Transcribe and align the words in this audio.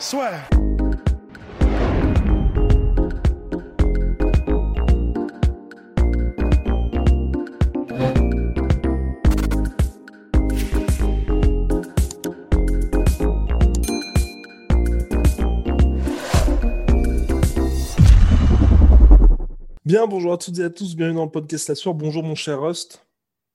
Soit. 0.00 0.30
Bien, 19.84 20.06
bonjour 20.06 20.32
à 20.32 20.38
toutes 20.38 20.58
et 20.58 20.64
à 20.64 20.70
tous, 20.70 20.96
bienvenue 20.96 21.16
dans 21.16 21.24
le 21.24 21.30
podcast 21.30 21.68
La 21.68 21.74
Soir. 21.74 21.94
Bonjour 21.94 22.22
mon 22.22 22.34
cher 22.34 22.62
Rust. 22.62 23.06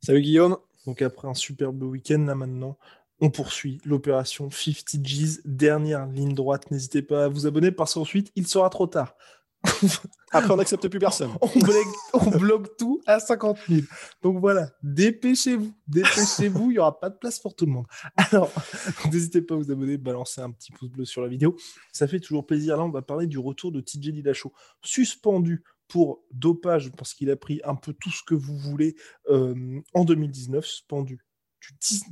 Salut 0.04 0.22
Guillaume. 0.22 0.58
Donc 0.86 1.02
après 1.02 1.28
un 1.28 1.34
superbe 1.34 1.82
week-end 1.82 2.24
là 2.28 2.36
maintenant, 2.36 2.78
on 3.22 3.30
poursuit 3.30 3.80
l'opération 3.86 4.50
50 4.50 5.02
G's, 5.02 5.42
dernière 5.46 6.06
ligne 6.08 6.34
droite. 6.34 6.70
N'hésitez 6.72 7.02
pas 7.02 7.26
à 7.26 7.28
vous 7.28 7.48
abonner 7.48 7.72
parce 7.72 7.94
qu'ensuite 7.94 8.32
il 8.36 8.48
sera 8.48 8.70
trop 8.70 8.88
tard. 8.88 9.16
Après 10.32 10.52
on 10.52 10.58
n'accepte 10.58 10.88
plus 10.90 11.00
personne. 11.00 11.32
on, 11.42 11.60
bloque, 11.60 11.88
on 12.14 12.30
bloque 12.30 12.78
tout 12.78 13.02
à 13.06 13.20
50 13.20 13.58
000. 13.70 13.82
Donc 14.22 14.40
voilà, 14.40 14.70
dépêchez-vous, 14.84 15.74
dépêchez-vous, 15.88 16.72
il 16.72 16.74
n'y 16.74 16.80
aura 16.80 17.00
pas 17.00 17.10
de 17.10 17.18
place 17.18 17.40
pour 17.40 17.56
tout 17.56 17.66
le 17.66 17.72
monde. 17.72 17.86
Alors, 18.16 18.52
n'hésitez 19.12 19.42
pas 19.42 19.56
à 19.56 19.58
vous 19.58 19.72
abonner, 19.72 19.98
balancer 19.98 20.42
un 20.42 20.52
petit 20.52 20.72
pouce 20.72 20.90
bleu 20.90 21.06
sur 21.06 21.22
la 21.22 21.30
vidéo. 21.30 21.56
Ça 21.94 22.08
fait 22.08 22.20
toujours 22.20 22.46
plaisir. 22.46 22.78
Là, 22.78 22.84
on 22.84 22.90
va 22.90 23.02
parler 23.02 23.28
du 23.28 23.40
retour 23.40 23.72
de 23.72 23.80
TJ 23.80 24.12
Dillashaw, 24.12 24.52
suspendu 24.82 25.64
pour 25.88 26.24
dopage, 26.32 26.92
parce 26.98 27.14
qu'il 27.14 27.30
a 27.30 27.36
pris 27.36 27.62
un 27.64 27.76
peu 27.76 27.94
tout 27.94 28.12
ce 28.12 28.24
que 28.24 28.36
vous 28.36 28.58
voulez 28.58 28.96
euh, 29.30 29.80
en 29.94 30.04
2019, 30.04 30.66
suspendu 30.66 31.22
du 31.35 31.35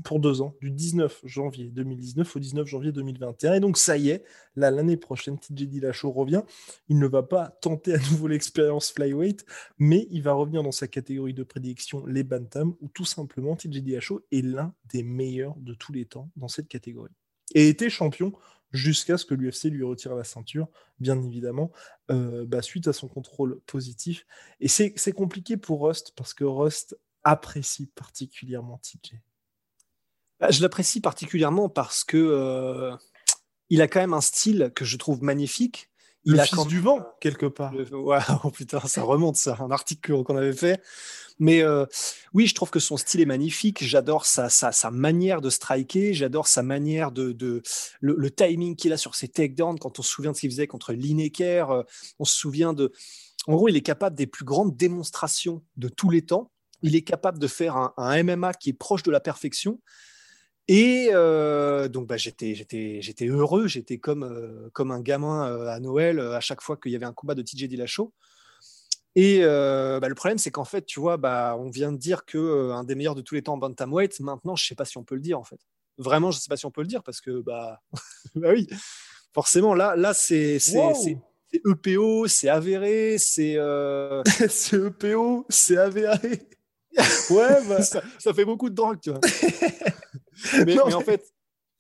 pour 0.03 0.19
deux 0.19 0.41
ans, 0.41 0.55
du 0.61 0.71
19 0.71 1.21
janvier 1.23 1.69
2019 1.69 2.35
au 2.35 2.39
19 2.39 2.67
janvier 2.67 2.91
2021. 2.91 3.53
Et 3.53 3.59
donc, 3.59 3.77
ça 3.77 3.97
y 3.97 4.09
est, 4.09 4.23
là, 4.55 4.71
l'année 4.71 4.97
prochaine, 4.97 5.37
TJ 5.37 5.67
Dillashaw 5.67 6.11
revient. 6.11 6.43
Il 6.89 6.99
ne 6.99 7.07
va 7.07 7.23
pas 7.23 7.57
tenter 7.61 7.93
à 7.93 7.97
nouveau 7.97 8.27
l'expérience 8.29 8.91
flyweight, 8.91 9.45
mais 9.77 10.07
il 10.11 10.21
va 10.23 10.33
revenir 10.33 10.63
dans 10.63 10.71
sa 10.71 10.87
catégorie 10.87 11.33
de 11.33 11.43
prédiction, 11.43 12.05
les 12.05 12.23
bantam, 12.23 12.75
où 12.81 12.87
tout 12.89 13.05
simplement, 13.05 13.55
TJ 13.55 13.81
Dillashaw 13.81 14.21
est 14.31 14.41
l'un 14.41 14.73
des 14.85 15.03
meilleurs 15.03 15.55
de 15.57 15.73
tous 15.73 15.93
les 15.93 16.05
temps 16.05 16.29
dans 16.35 16.47
cette 16.47 16.67
catégorie. 16.67 17.11
Et 17.55 17.69
était 17.69 17.89
champion 17.89 18.33
jusqu'à 18.73 19.17
ce 19.17 19.25
que 19.25 19.35
l'UFC 19.35 19.65
lui 19.65 19.83
retire 19.83 20.15
la 20.15 20.23
ceinture, 20.23 20.67
bien 20.99 21.21
évidemment, 21.21 21.71
euh, 22.11 22.45
bah, 22.45 22.61
suite 22.61 22.87
à 22.87 22.93
son 22.93 23.07
contrôle 23.07 23.61
positif. 23.67 24.25
Et 24.59 24.67
c'est 24.67 25.11
compliqué 25.13 25.57
pour 25.57 25.87
Rust, 25.87 26.13
parce 26.15 26.33
que 26.33 26.43
Rust 26.43 26.97
apprécie 27.23 27.87
particulièrement 27.87 28.79
TJ. 28.79 29.15
Bah, 30.43 30.51
je 30.51 30.61
l'apprécie 30.61 30.99
particulièrement 30.99 31.69
parce 31.69 32.03
que 32.03 32.17
euh, 32.17 32.93
il 33.69 33.81
a 33.81 33.87
quand 33.87 34.01
même 34.01 34.13
un 34.13 34.19
style 34.19 34.73
que 34.75 34.83
je 34.83 34.97
trouve 34.97 35.23
magnifique. 35.23 35.89
Il 36.25 36.33
le 36.33 36.41
a 36.41 36.45
fils 36.45 36.67
du 36.67 36.81
vent, 36.81 36.99
quelque 37.21 37.45
part. 37.45 37.71
oh 38.43 38.49
putain, 38.49 38.81
ça 38.81 39.03
remonte, 39.03 39.37
ça, 39.37 39.55
un 39.61 39.71
article 39.71 40.21
qu'on 40.23 40.35
avait 40.35 40.51
fait. 40.51 40.81
Mais 41.39 41.63
euh, 41.63 41.85
oui, 42.33 42.45
je 42.45 42.55
trouve 42.55 42.71
que 42.71 42.81
son 42.81 42.97
style 42.97 43.21
est 43.21 43.25
magnifique. 43.25 43.85
J'adore 43.85 44.25
sa, 44.25 44.49
sa, 44.49 44.73
sa, 44.73 44.91
manière 44.91 45.39
de 45.39 45.49
striker. 45.49 46.13
J'adore 46.13 46.47
sa 46.47 46.61
manière 46.61 47.13
de. 47.13 47.31
de 47.31 47.61
le, 48.01 48.29
timing 48.29 48.75
qu'il 48.75 48.91
a 48.91 48.97
sur 48.97 49.15
ses 49.15 49.29
takedowns. 49.29 49.79
Quand 49.79 49.97
on 49.97 50.01
se 50.01 50.09
souvient 50.09 50.31
de 50.31 50.35
ce 50.35 50.41
qu'il 50.41 50.51
faisait 50.51 50.67
contre 50.67 50.91
Lineker, 50.91 51.71
euh, 51.71 51.83
on 52.19 52.25
se 52.25 52.35
souvient 52.35 52.73
de. 52.73 52.91
En 53.47 53.55
gros, 53.55 53.69
il 53.69 53.77
est 53.77 53.81
capable 53.81 54.17
des 54.17 54.27
plus 54.27 54.43
grandes 54.43 54.75
démonstrations 54.75 55.63
de 55.77 55.87
tous 55.87 56.09
les 56.09 56.25
temps. 56.25 56.51
Il 56.81 56.97
est 56.97 57.03
capable 57.03 57.39
de 57.39 57.47
faire 57.47 57.77
un, 57.77 57.93
un 57.95 58.21
MMA 58.23 58.55
qui 58.55 58.71
est 58.71 58.73
proche 58.77 59.03
de 59.03 59.11
la 59.11 59.21
perfection. 59.21 59.79
Et 60.67 61.09
euh, 61.11 61.89
donc, 61.89 62.07
bah, 62.07 62.17
j'étais, 62.17 62.55
j'étais, 62.55 63.01
j'étais 63.01 63.27
heureux, 63.27 63.67
j'étais 63.67 63.97
comme, 63.97 64.23
euh, 64.23 64.69
comme 64.71 64.91
un 64.91 65.01
gamin 65.01 65.47
euh, 65.47 65.67
à 65.67 65.79
Noël 65.79 66.19
à 66.19 66.39
chaque 66.39 66.61
fois 66.61 66.77
qu'il 66.77 66.91
y 66.91 66.95
avait 66.95 67.05
un 67.05 67.13
combat 67.13 67.35
de 67.35 67.41
TJ 67.41 67.67
Dillashaw. 67.67 68.13
Et 69.15 69.41
bah, 69.41 70.07
le 70.07 70.15
problème, 70.15 70.37
c'est 70.37 70.51
qu'en 70.51 70.63
fait, 70.65 70.85
tu 70.85 70.99
vois, 70.99 71.17
bah, 71.17 71.55
on 71.59 71.69
vient 71.69 71.91
de 71.91 71.97
dire 71.97 72.25
que 72.25 72.71
un 72.71 72.83
des 72.83 72.95
meilleurs 72.95 73.13
de 73.13 73.21
tous 73.21 73.35
les 73.35 73.43
temps 73.43 73.53
en 73.53 73.57
bantamweight. 73.57 74.19
Maintenant, 74.21 74.55
je 74.55 74.65
sais 74.65 74.75
pas 74.75 74.85
si 74.85 74.97
on 74.97 75.03
peut 75.03 75.15
le 75.15 75.21
dire, 75.21 75.39
en 75.39 75.43
fait. 75.43 75.59
Vraiment, 75.99 76.31
je 76.31 76.39
sais 76.39 76.49
pas 76.49 76.57
si 76.57 76.65
on 76.65 76.71
peut 76.71 76.81
le 76.81 76.87
dire 76.87 77.03
parce 77.03 77.21
que, 77.21 77.41
bah, 77.41 77.79
bah 78.35 78.49
oui, 78.53 78.67
forcément, 79.33 79.75
là, 79.75 79.95
là, 79.95 80.15
c'est, 80.15 80.57
c'est, 80.57 80.93
c'est, 80.95 81.17
EPO, 81.63 82.27
c'est 82.27 82.49
avéré, 82.49 83.17
c'est, 83.19 83.57
c'est 84.49 84.77
EPO, 84.77 85.45
c'est 85.49 85.77
avéré. 85.77 86.47
Ouais, 87.29 87.57
bah... 87.67 87.81
ça, 87.81 88.01
ça, 88.19 88.33
fait 88.33 88.45
beaucoup 88.45 88.69
de 88.69 88.75
drogue, 88.75 88.99
tu 89.01 89.09
vois. 89.09 89.19
mais, 90.65 90.79
en 90.79 91.01
fait, 91.01 91.33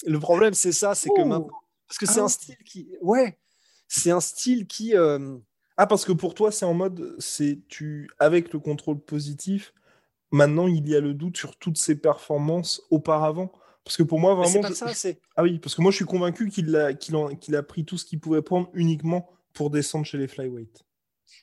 le 0.05 0.19
problème, 0.19 0.53
c'est 0.53 0.71
ça, 0.71 0.95
c'est 0.95 1.09
que 1.09 1.21
oh. 1.21 1.25
maintenant. 1.25 1.59
Parce 1.87 1.97
que 1.97 2.05
c'est 2.05 2.19
un 2.19 2.25
ah. 2.25 2.29
style 2.29 2.57
qui. 2.65 2.89
Ouais, 3.01 3.37
c'est 3.87 4.11
un 4.11 4.19
style 4.19 4.67
qui. 4.67 4.95
Euh, 4.95 5.37
ah, 5.77 5.87
parce 5.87 6.05
que 6.05 6.11
pour 6.11 6.33
toi, 6.33 6.51
c'est 6.51 6.65
en 6.65 6.73
mode. 6.73 7.15
c'est 7.19 7.59
tu 7.67 8.09
Avec 8.19 8.53
le 8.53 8.59
contrôle 8.59 8.99
positif, 8.99 9.73
maintenant, 10.31 10.67
il 10.67 10.87
y 10.87 10.95
a 10.95 10.99
le 10.99 11.13
doute 11.13 11.37
sur 11.37 11.55
toutes 11.57 11.77
ses 11.77 11.95
performances 11.95 12.81
auparavant. 12.89 13.51
Parce 13.83 13.97
que 13.97 14.03
pour 14.03 14.19
moi, 14.19 14.33
vraiment. 14.33 14.61
Pas 14.61 14.73
ça, 14.73 14.93
c'est... 14.93 15.19
Ah 15.35 15.43
oui, 15.43 15.59
parce 15.59 15.75
que 15.75 15.81
moi, 15.81 15.91
je 15.91 15.97
suis 15.97 16.05
convaincu 16.05 16.49
qu'il 16.49 16.75
a, 16.75 16.93
qu'il 16.93 17.15
qu'il 17.39 17.55
a 17.55 17.63
pris 17.63 17.85
tout 17.85 17.97
ce 17.97 18.05
qu'il 18.05 18.19
pouvait 18.19 18.41
prendre 18.41 18.69
uniquement 18.73 19.29
pour 19.53 19.69
descendre 19.69 20.05
chez 20.05 20.17
les 20.17 20.27
flyweight. 20.27 20.83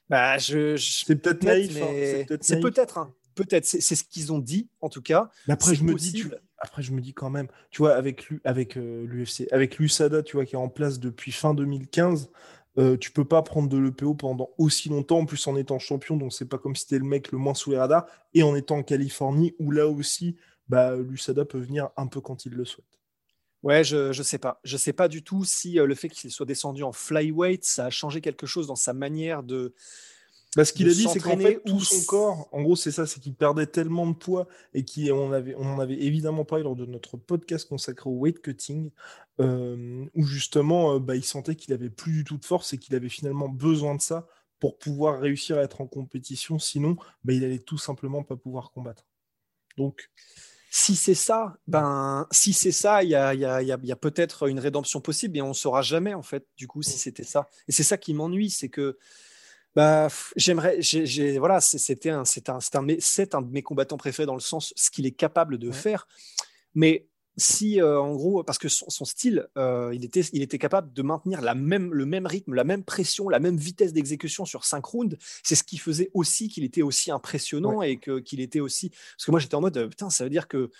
Bah, 0.08 0.38
je, 0.38 0.76
C'est 0.76 1.16
peut-être 1.16 1.44
naïf. 1.44 1.76
Hein, 1.80 2.26
c'est 2.40 2.60
peut-être. 2.60 2.98
Hein. 2.98 3.14
Peut-être. 3.34 3.64
C'est, 3.64 3.80
c'est 3.80 3.94
ce 3.94 4.04
qu'ils 4.04 4.32
ont 4.32 4.38
dit, 4.38 4.68
en 4.80 4.88
tout 4.88 5.02
cas. 5.02 5.30
Mais 5.46 5.54
après, 5.54 5.74
je 5.74 5.84
me 5.84 5.94
dis, 5.94 6.12
tu, 6.12 6.30
après, 6.60 6.82
je 6.82 6.92
me 6.92 7.00
dis 7.00 7.14
quand 7.14 7.30
même, 7.30 7.48
tu 7.70 7.78
vois, 7.78 7.94
avec, 7.94 8.28
euh, 8.76 9.06
l'UFC, 9.06 9.48
avec 9.50 9.78
l'USADA, 9.78 10.22
tu 10.22 10.36
vois, 10.36 10.44
qui 10.44 10.54
est 10.54 10.58
en 10.58 10.68
place 10.68 11.00
depuis 11.00 11.32
fin 11.32 11.54
2015, 11.54 12.30
euh, 12.78 12.96
tu 12.96 13.10
peux 13.10 13.24
pas 13.24 13.42
prendre 13.42 13.68
de 13.68 13.78
l'EPO 13.78 14.14
pendant 14.14 14.50
aussi 14.58 14.88
longtemps, 14.90 15.18
en 15.18 15.26
plus 15.26 15.46
en 15.46 15.56
étant 15.56 15.78
champion, 15.78 16.16
donc 16.16 16.32
c'est 16.32 16.48
pas 16.48 16.58
comme 16.58 16.76
si 16.76 16.82
c'était 16.82 16.98
le 16.98 17.04
mec 17.04 17.32
le 17.32 17.38
moins 17.38 17.54
sous 17.54 17.70
les 17.70 17.78
radars, 17.78 18.06
et 18.34 18.42
en 18.42 18.54
étant 18.54 18.76
en 18.76 18.82
Californie, 18.82 19.54
où 19.58 19.70
là 19.70 19.88
aussi, 19.88 20.36
bah, 20.68 20.94
l'USADA 20.96 21.44
peut 21.46 21.58
venir 21.58 21.88
un 21.96 22.06
peu 22.06 22.20
quand 22.20 22.44
il 22.44 22.52
le 22.52 22.64
souhaite. 22.64 23.00
Ouais, 23.62 23.84
je, 23.84 24.12
je 24.12 24.22
sais 24.22 24.38
pas. 24.38 24.60
Je 24.64 24.76
sais 24.76 24.94
pas 24.94 25.08
du 25.08 25.22
tout 25.22 25.44
si 25.44 25.78
euh, 25.78 25.86
le 25.86 25.94
fait 25.94 26.08
qu'il 26.08 26.30
soit 26.30 26.46
descendu 26.46 26.82
en 26.82 26.92
flyweight, 26.92 27.64
ça 27.64 27.86
a 27.86 27.90
changé 27.90 28.20
quelque 28.20 28.46
chose 28.46 28.66
dans 28.66 28.76
sa 28.76 28.94
manière 28.94 29.42
de, 29.42 29.74
bah, 30.56 30.64
ce 30.64 30.72
qu'il 30.72 30.88
a 30.88 30.92
dit, 30.92 31.06
c'est 31.08 31.20
qu'en 31.20 31.36
fait, 31.36 31.62
tout 31.64 31.78
son 31.80 32.04
corps, 32.06 32.48
en 32.50 32.62
gros, 32.62 32.74
c'est 32.74 32.90
ça, 32.90 33.06
c'est 33.06 33.20
qu'il 33.20 33.34
perdait 33.34 33.66
tellement 33.66 34.06
de 34.06 34.14
poids 34.14 34.48
et 34.74 34.84
qu'on 34.84 35.32
avait, 35.32 35.54
on 35.56 35.74
en 35.74 35.78
avait 35.78 36.02
évidemment 36.02 36.44
parlé 36.44 36.64
lors 36.64 36.74
de 36.74 36.86
notre 36.86 37.16
podcast 37.16 37.68
consacré 37.68 38.10
au 38.10 38.14
weight 38.14 38.42
cutting, 38.42 38.90
euh, 39.40 40.04
où 40.14 40.24
justement, 40.24 40.94
euh, 40.94 40.98
bah, 40.98 41.14
il 41.14 41.24
sentait 41.24 41.54
qu'il 41.54 41.72
avait 41.72 41.90
plus 41.90 42.12
du 42.12 42.24
tout 42.24 42.36
de 42.36 42.44
force 42.44 42.72
et 42.72 42.78
qu'il 42.78 42.96
avait 42.96 43.08
finalement 43.08 43.48
besoin 43.48 43.94
de 43.94 44.00
ça 44.00 44.26
pour 44.58 44.76
pouvoir 44.76 45.20
réussir 45.20 45.56
à 45.56 45.62
être 45.62 45.80
en 45.82 45.86
compétition. 45.86 46.58
Sinon, 46.58 46.96
bah, 47.22 47.32
il 47.32 47.44
allait 47.44 47.60
tout 47.60 47.78
simplement 47.78 48.24
pas 48.24 48.36
pouvoir 48.36 48.72
combattre. 48.72 49.06
Donc. 49.76 50.10
Si 50.72 50.94
c'est 50.94 51.16
ça, 51.16 51.56
ben, 51.66 52.28
si 52.30 52.52
c'est 52.52 52.70
ça, 52.70 53.02
il 53.02 53.10
y 53.10 53.16
a, 53.16 53.34
y 53.34 53.44
a, 53.44 53.60
y 53.60 53.92
a 53.92 53.96
peut-être 53.96 54.48
une 54.48 54.60
rédemption 54.60 55.00
possible 55.00 55.36
et 55.36 55.42
on 55.42 55.48
ne 55.48 55.52
saura 55.52 55.82
jamais, 55.82 56.14
en 56.14 56.22
fait, 56.22 56.46
du 56.56 56.68
coup, 56.68 56.80
si 56.80 56.94
mm. 56.94 56.98
c'était 56.98 57.24
ça. 57.24 57.48
Et 57.66 57.72
c'est 57.72 57.82
ça 57.82 57.98
qui 57.98 58.14
m'ennuie, 58.14 58.50
c'est 58.50 58.68
que 58.68 58.96
bah, 59.76 60.08
j'aimerais, 60.36 60.80
voilà, 61.38 61.60
c'était 61.60 62.10
un, 62.10 62.24
c'est 62.24 62.48
un, 62.48 62.58
un, 62.58 62.78
un, 62.78 63.42
de 63.42 63.52
mes 63.52 63.62
combattants 63.62 63.96
préférés 63.96 64.26
dans 64.26 64.34
le 64.34 64.40
sens 64.40 64.72
ce 64.76 64.90
qu'il 64.90 65.06
est 65.06 65.12
capable 65.12 65.58
de 65.58 65.70
faire. 65.70 66.06
Mais 66.74 67.06
si, 67.36 67.80
euh, 67.80 68.00
en 68.00 68.14
gros, 68.14 68.42
parce 68.42 68.58
que 68.58 68.68
son, 68.68 69.04
style, 69.04 69.48
euh, 69.56 69.90
il, 69.94 70.04
était, 70.04 70.20
il 70.32 70.42
était 70.42 70.58
capable 70.58 70.92
de 70.92 71.02
maintenir 71.02 71.40
la 71.40 71.54
même, 71.54 71.94
le 71.94 72.04
même 72.04 72.26
rythme, 72.26 72.54
la 72.54 72.64
même 72.64 72.84
pression, 72.84 73.28
la 73.28 73.38
même 73.38 73.56
vitesse 73.56 73.92
d'exécution 73.92 74.44
sur 74.44 74.64
cinq 74.64 74.84
rounds, 74.84 75.16
c'est 75.42 75.54
ce 75.54 75.64
qui 75.64 75.78
faisait 75.78 76.10
aussi 76.12 76.48
qu'il 76.48 76.64
était 76.64 76.82
aussi 76.82 77.10
impressionnant 77.10 77.82
et 77.82 77.96
que, 77.96 78.18
qu'il 78.18 78.40
était 78.40 78.60
aussi. 78.60 78.90
Parce 78.90 79.24
que 79.24 79.30
moi, 79.30 79.40
j'étais 79.40 79.54
en 79.54 79.60
mode, 79.60 79.88
putain, 79.88 80.10
ça 80.10 80.24
veut 80.24 80.30
dire 80.30 80.48
que 80.48 80.70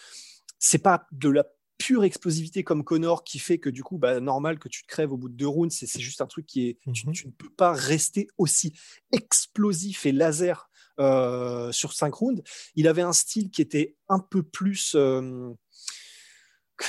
c'est 0.59 0.79
pas 0.79 1.07
de 1.13 1.31
la 1.31 1.47
pure 1.81 2.05
explosivité 2.05 2.63
comme 2.63 2.85
Connor 2.85 3.25
qui 3.25 3.39
fait 3.39 3.59
que 3.59 3.71
du 3.71 3.83
coup, 3.83 3.97
bah, 3.97 4.21
normal 4.21 4.59
que 4.59 4.69
tu 4.69 4.83
te 4.83 4.87
crèves 4.87 5.13
au 5.13 5.17
bout 5.17 5.31
de 5.31 5.35
deux 5.35 5.49
rounds. 5.49 5.75
C'est, 5.75 5.99
juste 5.99 6.21
un 6.21 6.27
truc 6.27 6.47
qui 6.47 6.69
est. 6.69 6.79
tu, 6.93 7.07
mhm. 7.07 7.15
ne 7.25 7.31
peux 7.31 7.49
pas 7.49 7.73
rester 7.73 8.29
aussi 8.37 8.79
explosif 9.13 10.05
et 10.05 10.13
laser 10.13 10.71
euh, 11.01 11.73
sur 11.73 11.95
cinq 11.95 12.15
rounds. 12.15 12.43
Il 12.77 12.87
avait 12.87 13.03
un 13.03 13.15
style 13.15 13.51
qui 13.51 13.63
était 13.63 13.97
un 14.09 14.19
peu 14.19 14.43
plus. 14.43 14.93
Euh, 14.95 15.51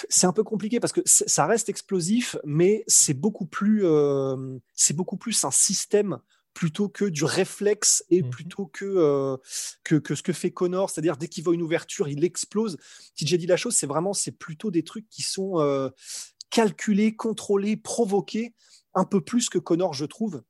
c'est 0.10 0.28
un 0.28 0.34
peu 0.34 0.44
compliqué 0.44 0.80
parce 0.80 0.94
que 0.94 1.02
ça 1.06 1.46
reste 1.46 1.70
explosif, 1.70 2.38
mais 2.44 2.84
c'est 2.88 3.14
beaucoup 3.14 3.46
plus, 3.46 3.86
euh, 3.86 4.58
c'est 4.74 4.96
beaucoup 4.96 5.18
plus 5.18 5.44
un 5.44 5.52
système 5.52 6.20
plutôt 6.54 6.90
que 6.90 7.06
du 7.06 7.24
réflexe 7.24 8.04
et 8.10 8.22
mmh 8.22 8.30
plutôt 8.30 8.66
que, 8.68 9.38
que, 9.84 9.96
que, 9.96 10.16
ce 10.16 10.24
que 10.24 10.34
fait 10.34 10.52
Connor, 10.52 10.90
c'est-à-dire 10.90 11.18
dès 11.18 11.28
qu'il 11.28 11.44
voit 11.44 11.54
une 11.54 11.62
ouverture, 11.62 12.08
il 12.08 12.24
explose. 12.24 12.78
TJ 13.16 13.36
dit 13.36 13.48
la 13.48 13.58
chose, 13.58 13.76
c'est 13.76 13.88
vraiment, 13.88 14.14
c'est 14.14 14.32
plutôt 14.32 14.72
des 14.72 14.84
trucs 14.84 15.08
qui 15.10 15.22
sont 15.22 15.92
calculés, 16.50 17.16
contrôlés, 17.16 17.78
provoqués, 17.78 18.54
un 18.94 19.06
peu 19.06 19.22
plus 19.22 19.50
que 19.50 19.58
Connor, 19.58 19.94
je 19.94 20.06
trouve. 20.06 20.44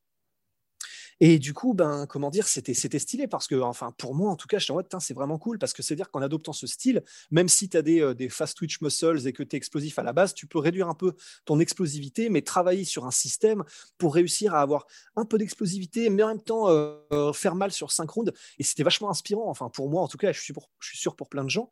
Et 1.24 1.38
du 1.38 1.54
coup, 1.54 1.72
ben, 1.72 2.04
comment 2.08 2.30
dire, 2.30 2.48
c'était, 2.48 2.74
c'était 2.74 2.98
stylé 2.98 3.28
parce 3.28 3.46
que, 3.46 3.54
enfin, 3.54 3.94
pour 3.96 4.12
moi, 4.12 4.28
en 4.28 4.34
tout 4.34 4.48
cas, 4.48 4.58
je 4.58 4.64
suis 4.64 4.72
en 4.72 4.74
mode, 4.74 4.88
c'est 4.98 5.14
vraiment 5.14 5.38
cool 5.38 5.56
parce 5.56 5.72
que 5.72 5.80
c'est 5.80 5.94
dire 5.94 6.10
qu'en 6.10 6.20
adoptant 6.20 6.52
ce 6.52 6.66
style, 6.66 7.04
même 7.30 7.48
si 7.48 7.68
tu 7.68 7.76
as 7.76 7.82
des, 7.82 8.00
euh, 8.00 8.12
des, 8.12 8.28
fast 8.28 8.56
twitch 8.56 8.80
muscles 8.80 9.24
et 9.28 9.32
que 9.32 9.44
tu 9.44 9.54
es 9.54 9.56
explosif 9.56 10.00
à 10.00 10.02
la 10.02 10.12
base, 10.12 10.34
tu 10.34 10.48
peux 10.48 10.58
réduire 10.58 10.88
un 10.88 10.94
peu 10.94 11.14
ton 11.44 11.60
explosivité, 11.60 12.28
mais 12.28 12.42
travailler 12.42 12.84
sur 12.84 13.06
un 13.06 13.12
système 13.12 13.62
pour 13.98 14.16
réussir 14.16 14.56
à 14.56 14.62
avoir 14.62 14.84
un 15.14 15.24
peu 15.24 15.38
d'explosivité, 15.38 16.10
mais 16.10 16.24
en 16.24 16.28
même 16.28 16.42
temps 16.42 16.68
euh, 16.68 17.32
faire 17.32 17.54
mal 17.54 17.70
sur 17.70 17.92
5 17.92 18.10
rounds. 18.10 18.32
Et 18.58 18.64
c'était 18.64 18.82
vachement 18.82 19.08
inspirant, 19.08 19.48
enfin, 19.48 19.68
pour 19.68 19.88
moi, 19.88 20.02
en 20.02 20.08
tout 20.08 20.18
cas, 20.18 20.32
je 20.32 20.40
suis, 20.40 20.54
je 20.80 20.88
suis 20.88 20.98
sûr 20.98 21.14
pour 21.14 21.28
plein 21.28 21.44
de 21.44 21.50
gens. 21.50 21.70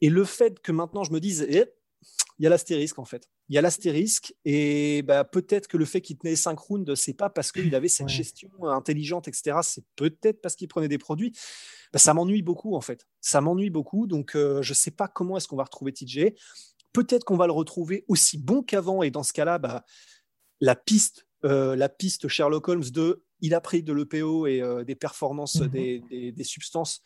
Et 0.00 0.08
le 0.08 0.24
fait 0.24 0.60
que 0.60 0.72
maintenant 0.72 1.04
je 1.04 1.12
me 1.12 1.20
dise, 1.20 1.46
eh, 1.46 1.66
il 2.38 2.44
y 2.44 2.46
a 2.46 2.50
l'astérisque 2.50 2.98
en 2.98 3.04
fait. 3.04 3.28
Il 3.48 3.54
y 3.54 3.58
a 3.58 3.62
l'astérisque 3.62 4.34
et 4.44 5.02
bah, 5.02 5.24
peut-être 5.24 5.68
que 5.68 5.76
le 5.76 5.84
fait 5.84 6.00
qu'il 6.00 6.18
tenait 6.18 6.36
5 6.36 6.58
rounds, 6.58 6.94
c'est 6.94 7.14
pas 7.14 7.30
parce 7.30 7.52
qu'il 7.52 7.74
avait 7.74 7.88
cette 7.88 8.08
gestion 8.08 8.50
intelligente, 8.62 9.28
etc. 9.28 9.58
C'est 9.62 9.84
peut-être 9.96 10.40
parce 10.40 10.56
qu'il 10.56 10.68
prenait 10.68 10.88
des 10.88 10.98
produits. 10.98 11.32
Bah, 11.92 11.98
ça 11.98 12.14
m'ennuie 12.14 12.42
beaucoup 12.42 12.74
en 12.74 12.80
fait. 12.80 13.06
Ça 13.20 13.40
m'ennuie 13.40 13.70
beaucoup. 13.70 14.06
Donc 14.06 14.34
euh, 14.34 14.62
je 14.62 14.74
sais 14.74 14.90
pas 14.90 15.08
comment 15.08 15.36
est-ce 15.36 15.48
qu'on 15.48 15.56
va 15.56 15.64
retrouver 15.64 15.92
TJ. 15.92 16.32
Peut-être 16.92 17.24
qu'on 17.24 17.36
va 17.36 17.46
le 17.46 17.52
retrouver 17.52 18.04
aussi 18.08 18.38
bon 18.38 18.62
qu'avant 18.62 19.02
et 19.02 19.10
dans 19.10 19.22
ce 19.22 19.32
cas-là, 19.32 19.58
bah, 19.58 19.84
la 20.60 20.76
piste, 20.76 21.26
euh, 21.44 21.76
la 21.76 21.88
piste 21.88 22.28
Sherlock 22.28 22.68
Holmes 22.68 22.90
de 22.90 23.24
il 23.42 23.54
a 23.54 23.60
pris 23.60 23.82
de 23.82 23.92
l'EPO 23.92 24.46
et 24.46 24.62
euh, 24.62 24.84
des 24.84 24.94
performances 24.94 25.56
mmh 25.56 25.68
des, 25.68 26.32
des, 26.32 26.44
substances 26.44 27.02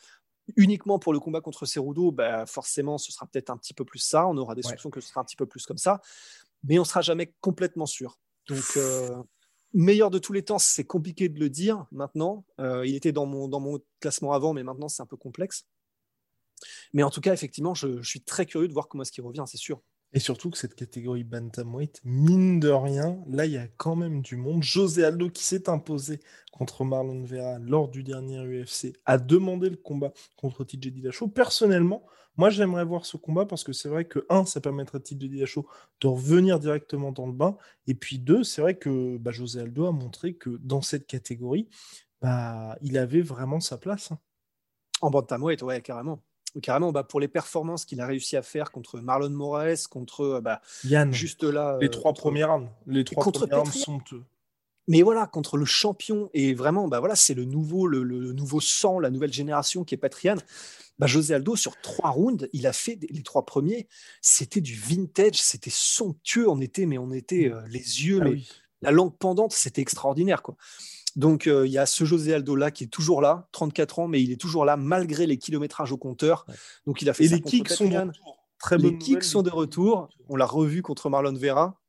uniquement 0.55 0.99
pour 0.99 1.13
le 1.13 1.21
combat 1.21 1.41
contre 1.41 1.67
Cerudo, 1.67 2.13
bah 2.13 2.47
forcément, 2.47 2.99
ce 2.99 3.11
sera 3.11 3.27
peut-être 3.27 3.51
un 3.51 3.57
petit 3.57 3.75
peu 3.75 3.85
plus 3.85 3.99
ça. 3.99 4.27
On 4.29 4.37
aura 4.37 4.55
des 4.55 4.63
soupçons 4.63 4.91
que 4.91 5.01
ce 5.01 5.09
sera 5.09 5.21
un 5.21 5.25
petit 5.25 5.37
peu 5.37 5.47
plus 5.47 5.67
comme 5.67 5.79
ça, 5.79 6.01
mais 6.65 6.79
on 6.79 6.85
sera 6.85 7.01
jamais 7.01 7.35
complètement 7.41 7.87
sûr. 7.87 8.19
Donc, 8.49 8.65
euh, 8.77 9.11
meilleur 9.75 10.11
de 10.11 10.19
tous 10.19 10.33
les 10.33 10.45
temps, 10.45 10.59
c'est 10.59 10.85
compliqué 10.85 11.29
de 11.29 11.41
le 11.41 11.51
dire 11.51 11.87
maintenant. 11.91 12.45
Euh, 12.61 12.87
il 12.87 12.95
était 12.95 13.13
dans 13.13 13.27
mon, 13.27 13.49
dans 13.49 13.61
mon 13.61 13.81
classement 14.01 14.33
avant, 14.33 14.53
mais 14.53 14.63
maintenant, 14.63 14.89
c'est 14.89 15.03
un 15.03 15.07
peu 15.07 15.17
complexe. 15.17 15.67
Mais 16.93 17.03
en 17.03 17.11
tout 17.11 17.21
cas, 17.21 17.33
effectivement, 17.33 17.75
je, 17.75 18.01
je 18.01 18.09
suis 18.09 18.23
très 18.23 18.47
curieux 18.47 18.69
de 18.69 18.73
voir 18.73 18.89
comment 18.89 19.03
est-ce 19.03 19.13
qu'il 19.13 19.25
revient, 19.25 19.45
c'est 19.47 19.59
sûr. 19.59 19.83
Et 20.13 20.21
surtout 20.21 20.51
que 20.51 20.59
cette 20.59 20.75
catégorie 20.75 21.25
bantamweight, 21.25 22.01
mine 22.05 22.61
de 22.61 22.71
rien, 22.71 23.23
là, 23.29 23.45
il 23.45 23.53
y 23.53 23.59
a 23.59 23.67
quand 23.77 23.97
même 23.97 24.23
du 24.23 24.37
monde. 24.37 24.63
José 24.63 25.05
Aldo, 25.05 25.29
qui 25.31 25.45
s'est 25.45 25.69
imposé 25.69 26.21
contre 26.53 26.85
Marlon 26.85 27.25
Vera 27.25 27.59
lors 27.59 27.89
du 27.89 28.03
dernier 28.03 28.39
UFC, 28.39 28.95
a 29.05 29.19
demandé 29.19 29.69
le 29.69 29.77
combat 29.77 30.13
contre 30.37 30.65
TJ 30.65 30.93
Dillashaw. 30.93 31.29
Personnellement, 31.29 32.07
moi, 32.37 32.51
j'aimerais 32.51 32.85
voir 32.85 33.05
ce 33.05 33.17
combat 33.17 33.47
parce 33.47 33.65
que 33.65 33.73
c'est 33.73 33.89
vrai 33.89 34.05
que, 34.05 34.25
un, 34.31 34.45
ça 34.47 34.61
permettrait 34.61 34.99
à 34.99 35.01
TJ 35.01 35.17
Dillashaw 35.17 35.67
de 36.01 36.07
revenir 36.07 36.61
directement 36.61 37.13
dans 37.13 37.27
le 37.27 37.33
bain. 37.33 37.57
Et 37.87 37.95
puis, 37.95 38.19
deux, 38.19 38.45
c'est 38.45 38.63
vrai 38.63 38.77
que 38.77 39.19
bah, 39.19 39.33
José 39.33 39.61
Aldo 39.61 39.87
a 39.87 39.93
montré 39.93 40.35
que 40.35 40.51
dans 40.63 40.83
cette 40.83 41.07
catégorie, 41.07 41.69
bah, 42.23 42.79
il 42.81 42.97
avait 42.97 43.23
vraiment 43.23 43.61
sa 43.61 43.77
place. 43.77 44.13
Hein. 44.13 44.19
En 45.03 45.11
bantamweight, 45.11 45.63
ouais, 45.63 45.83
carrément 45.83 46.23
carrément, 46.63 46.93
bah, 46.93 47.03
pour 47.03 47.21
les 47.21 47.29
performances 47.29 47.85
qu'il 47.85 48.01
a 48.01 48.07
réussi 48.07 48.37
à 48.37 48.43
faire 48.43 48.71
contre 48.71 49.01
Marlon 49.01 49.31
Moraes, 49.31 49.87
contre 49.91 50.21
euh, 50.23 50.41
bah, 50.41 50.61
Yann, 50.85 51.13
juste 51.13 51.43
là, 51.43 51.79
les 51.81 51.91
trois 51.91 52.13
premières 52.13 52.51
armes, 52.51 52.71
les 52.87 53.05
trois 53.05 53.23
contre 53.23 53.47
premières 53.47 53.59
armes 53.59 53.73
sont 53.73 54.01
mais 54.89 55.03
voilà, 55.03 55.27
contre 55.27 55.57
le 55.57 55.65
champion, 55.65 56.31
et 56.33 56.55
vraiment, 56.55 56.87
bah 56.87 57.01
voilà, 57.01 57.17
c'est 57.17 57.35
le 57.35 57.45
nouveau, 57.45 57.87
le, 57.87 58.33
nouveau 58.33 58.61
sang, 58.61 59.01
la 59.01 59.11
nouvelle 59.11 59.33
génération 59.33 59.85
qui 59.85 59.95
est 59.95 59.99
Patrian. 59.99 60.37
Bah, 60.99 61.07
José 61.07 61.35
Aldo, 61.35 61.57
sur 61.57 61.79
trois 61.81 62.11
rounds, 62.11 62.49
il 62.53 62.67
a 62.67 62.73
fait 62.73 62.99
les 63.11 63.23
trois 63.23 63.45
premiers. 63.45 63.89
C'était 64.23 64.61
du 64.61 64.75
vintage, 64.75 65.43
c'était 65.43 65.73
somptueux. 65.73 66.49
On 66.49 66.61
était, 66.61 66.87
mais 66.87 66.99
on 66.99 67.11
était 67.11 67.51
euh, 67.51 67.61
les 67.69 68.07
yeux, 68.07 68.21
ah 68.23 68.31
la 68.83 68.91
langue 68.93 69.17
pendante, 69.19 69.53
c'était 69.53 69.83
extraordinaire, 69.83 70.43
quoi. 70.43 70.57
Donc, 71.17 71.47
euh, 71.47 71.67
il 71.67 71.73
y 71.73 71.79
a 71.79 71.87
ce 71.87 72.05
José 72.05 72.35
Aldo 72.35 72.55
là 72.55 72.71
qui 72.71 72.85
est 72.85 72.89
toujours 72.89 73.23
là, 73.23 73.49
34 73.53 74.01
ans, 74.01 74.09
mais 74.09 74.23
il 74.23 74.31
est 74.31 74.41
toujours 74.41 74.67
là 74.67 74.77
malgré 74.77 75.27
les 75.27 75.39
kilométrages 75.39 75.91
au 75.91 75.97
compteur. 75.97 76.47
Donc, 76.87 77.01
il 77.01 77.09
a 77.09 77.15
fait 77.15 77.25
Et 77.25 77.29
les 77.29 77.41
kicks 77.41 77.71
sont 77.71 77.89
de 77.89 77.97
retour. 77.97 78.37
Très 78.59 78.79
les 78.79 78.99
kicks 78.99 79.25
sont 79.25 79.43
de 79.43 79.51
retour. 79.51 80.09
On 80.29 80.37
l'a 80.37 80.47
revu 80.47 80.83
contre 80.83 81.09
Marlon 81.09 81.35
Vera. 81.35 81.81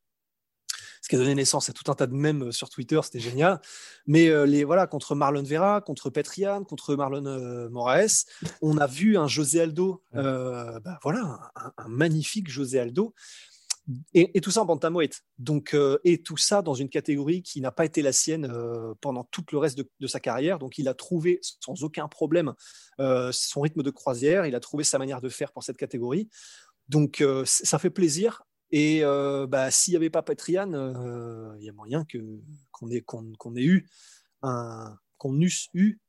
Ce 1.02 1.10
qui 1.10 1.16
a 1.16 1.20
donné 1.20 1.36
naissance 1.36 1.70
à 1.70 1.74
tout 1.74 1.90
un 1.90 1.94
tas 1.94 2.08
de 2.08 2.16
mèmes 2.16 2.48
euh, 2.48 2.52
sur 2.52 2.70
Twitter, 2.70 3.00
c'était 3.04 3.20
génial. 3.20 3.62
Mais 4.08 4.30
euh, 4.30 4.46
les, 4.46 4.64
voilà, 4.64 4.88
contre 4.88 5.14
Marlon 5.14 5.44
Vera, 5.44 5.80
contre 5.80 6.10
Petrian, 6.10 6.64
contre 6.64 6.96
Marlon 6.96 7.70
Moraes, 7.70 8.26
on 8.62 8.78
a 8.78 8.88
vu 8.88 9.18
un 9.18 9.28
José 9.28 9.62
Aldo, 9.62 10.02
bah, 10.14 11.00
voilà, 11.04 11.52
un, 11.78 11.88
magnifique 11.88 12.50
José 12.50 12.80
Aldo 12.80 13.14
et, 14.14 14.42
tout 14.42 14.52
ça 14.52 14.62
en 14.62 14.66
bantamweight. 14.66 15.24
Donc, 15.38 15.74
euh, 15.74 15.98
et 16.04 16.22
tout 16.22 16.38
ça 16.38 16.62
dans 16.62 16.74
une 16.74 16.90
catégorie 16.90 17.42
qui 17.42 17.62
n'a 17.62 17.72
pas 17.72 17.86
été 17.86 18.02
la 18.02 18.12
sienne 18.12 18.46
euh, 18.52 18.94
pendant 19.02 19.24
tout 19.26 19.46
le 19.52 19.58
reste 19.58 19.78
de, 19.78 20.08
sa 20.08 20.20
carrière. 20.20 20.60
Donc, 20.60 20.78
il 20.78 20.88
a 20.88 20.94
trouvé 20.94 21.40
sans 21.42 21.84
aucun 21.84 22.08
problème 22.08 22.54
euh, 23.00 23.32
son 23.32 23.62
rythme 23.62 23.84
de 23.84 23.90
croisière. 23.90 24.46
Il 24.46 24.56
a 24.56 24.60
trouvé 24.60 24.84
sa 24.84 24.98
manière 24.98 25.22
de 25.22 25.30
faire 25.30 25.52
pour 25.52 25.64
cette 25.64 25.78
catégorie. 25.78 26.30
Donc, 26.90 27.24
ça 27.46 27.80
fait 27.80 27.90
plaisir. 27.90 28.44
Et 28.72 29.02
bah, 29.50 29.72
s'il 29.72 29.92
n'y 29.92 29.98
avait 29.98 30.10
pas 30.10 30.22
Patrian, 30.22 30.72
il 31.60 31.66
y 31.66 31.70
a 31.70 31.74
moyen 31.74 32.06
qu'on 32.72 32.90
ait 32.90 32.96
ait 32.96 33.64
eu 33.66 33.90
qu'on 35.18 35.40
eu 35.74 36.00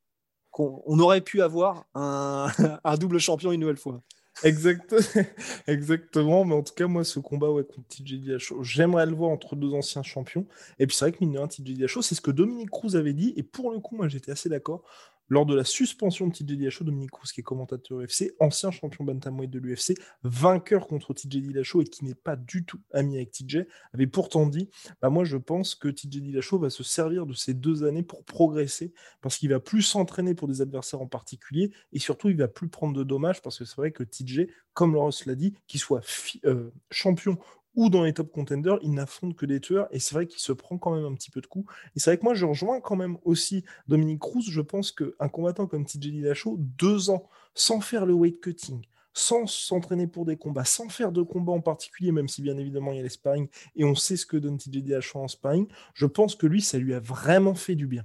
qu'on 0.50 0.82
on 0.86 0.98
aurait 1.00 1.20
pu 1.20 1.42
avoir 1.42 1.86
un 1.94 2.48
double 3.00 3.18
champion 3.18 3.50
une 3.50 3.60
nouvelle 3.60 3.76
fois. 3.76 4.02
Exact... 4.42 4.94
Exactement, 5.66 6.44
mais 6.44 6.54
en 6.54 6.62
tout 6.62 6.74
cas, 6.74 6.86
moi, 6.86 7.02
ce 7.04 7.18
combat 7.18 7.50
ouais, 7.50 7.64
contre 7.64 7.88
TJ 7.88 8.38
j'aimerais 8.62 9.06
le 9.06 9.14
voir 9.14 9.30
entre 9.30 9.56
deux 9.56 9.74
anciens 9.74 10.02
champions. 10.04 10.46
Et 10.78 10.86
puis, 10.86 10.96
c'est 10.96 11.06
vrai 11.06 11.12
que 11.12 11.18
mine 11.20 11.32
de 11.32 11.38
rien, 11.38 11.48
TJ 11.48 11.86
c'est 12.02 12.14
ce 12.14 12.20
que 12.20 12.30
Dominique 12.30 12.70
Cruz 12.70 12.96
avait 12.96 13.12
dit, 13.14 13.32
et 13.36 13.42
pour 13.42 13.72
le 13.72 13.80
coup, 13.80 13.96
moi, 13.96 14.06
j'étais 14.08 14.30
assez 14.32 14.48
d'accord 14.48 14.84
lors 15.28 15.46
de 15.46 15.54
la 15.54 15.64
suspension 15.64 16.26
de 16.26 16.32
TJ 16.32 16.44
Dillashaw, 16.44 16.84
Dominique 16.84 17.10
Cruz, 17.10 17.30
qui 17.32 17.40
est 17.40 17.44
commentateur 17.44 17.98
UFC, 17.98 18.34
ancien 18.40 18.70
champion 18.70 19.04
bantamweight 19.04 19.50
de 19.50 19.58
l'UFC, 19.58 19.94
vainqueur 20.22 20.86
contre 20.86 21.14
TJ 21.14 21.40
Dillashaw 21.42 21.82
et 21.82 21.84
qui 21.84 22.04
n'est 22.04 22.14
pas 22.14 22.36
du 22.36 22.64
tout 22.64 22.80
ami 22.92 23.16
avec 23.16 23.30
TJ, 23.30 23.66
avait 23.92 24.06
pourtant 24.06 24.46
dit 24.46 24.70
bah 25.00 25.10
moi 25.10 25.24
je 25.24 25.36
pense 25.36 25.74
que 25.74 25.88
TJ 25.88 26.20
Dillashaw 26.20 26.58
va 26.58 26.70
se 26.70 26.82
servir 26.82 27.26
de 27.26 27.34
ces 27.34 27.54
deux 27.54 27.84
années 27.84 28.02
pour 28.02 28.24
progresser 28.24 28.92
parce 29.20 29.38
qu'il 29.38 29.50
va 29.50 29.60
plus 29.60 29.82
s'entraîner 29.82 30.34
pour 30.34 30.48
des 30.48 30.60
adversaires 30.60 31.00
en 31.00 31.06
particulier 31.06 31.72
et 31.92 31.98
surtout 31.98 32.28
il 32.28 32.36
va 32.36 32.48
plus 32.48 32.68
prendre 32.68 32.96
de 32.96 33.04
dommages 33.04 33.42
parce 33.42 33.58
que 33.58 33.64
c'est 33.64 33.76
vrai 33.76 33.92
que 33.92 34.02
TJ, 34.02 34.46
comme 34.72 34.94
Laurence 34.94 35.26
l'a 35.26 35.34
dit, 35.34 35.54
qu'il 35.66 35.80
soit 35.80 36.02
euh, 36.44 36.70
champion 36.90 37.38
ou 37.78 37.90
dans 37.90 38.02
les 38.02 38.12
top 38.12 38.32
contenders, 38.32 38.80
il 38.82 38.92
n'affronte 38.92 39.36
que 39.36 39.46
des 39.46 39.60
tueurs 39.60 39.86
et 39.92 40.00
c'est 40.00 40.12
vrai 40.16 40.26
qu'il 40.26 40.40
se 40.40 40.50
prend 40.50 40.78
quand 40.78 40.96
même 40.96 41.04
un 41.04 41.14
petit 41.14 41.30
peu 41.30 41.40
de 41.40 41.46
coups. 41.46 41.72
Et 41.94 42.00
c'est 42.00 42.10
vrai 42.10 42.18
que 42.18 42.24
moi, 42.24 42.34
je 42.34 42.44
rejoins 42.44 42.80
quand 42.80 42.96
même 42.96 43.18
aussi 43.22 43.64
Dominique 43.86 44.18
Cruz. 44.18 44.42
Je 44.50 44.60
pense 44.60 44.90
qu'un 44.90 45.28
combattant 45.28 45.68
comme 45.68 45.86
TJ 45.86 46.10
Dillashaw, 46.10 46.56
deux 46.58 47.08
ans 47.10 47.28
sans 47.54 47.80
faire 47.80 48.04
le 48.04 48.14
weight 48.14 48.40
cutting, 48.40 48.84
sans 49.12 49.46
s'entraîner 49.46 50.08
pour 50.08 50.24
des 50.26 50.36
combats, 50.36 50.64
sans 50.64 50.88
faire 50.88 51.12
de 51.12 51.22
combats 51.22 51.52
en 51.52 51.60
particulier, 51.60 52.10
même 52.10 52.26
si 52.26 52.42
bien 52.42 52.58
évidemment 52.58 52.90
il 52.90 52.96
y 52.96 53.00
a 53.00 53.04
les 53.04 53.08
sparring 53.10 53.46
et 53.76 53.84
on 53.84 53.94
sait 53.94 54.16
ce 54.16 54.26
que 54.26 54.36
donne 54.36 54.58
TJ 54.58 54.82
Dillashaw 54.82 55.20
en 55.20 55.28
sparring, 55.28 55.68
je 55.94 56.06
pense 56.06 56.34
que 56.34 56.48
lui, 56.48 56.60
ça 56.60 56.78
lui 56.78 56.94
a 56.94 56.98
vraiment 56.98 57.54
fait 57.54 57.76
du 57.76 57.86
bien. 57.86 58.04